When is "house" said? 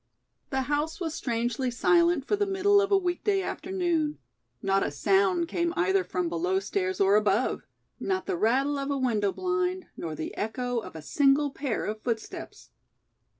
0.63-0.99